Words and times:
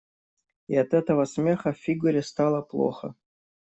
И 0.67 0.75
от 0.79 0.95
этого 0.95 1.25
смеха 1.25 1.73
Фигуре 1.73 2.23
стало 2.23 2.63
плохо. 2.63 3.13